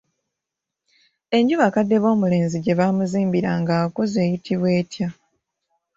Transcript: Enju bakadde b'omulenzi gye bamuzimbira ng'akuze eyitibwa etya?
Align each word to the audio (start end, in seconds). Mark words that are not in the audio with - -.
Enju 1.37 1.55
bakadde 1.61 1.95
b'omulenzi 2.03 2.57
gye 2.63 2.77
bamuzimbira 2.79 3.51
ng'akuze 3.59 4.19
eyitibwa 4.23 4.69
etya? 4.79 5.07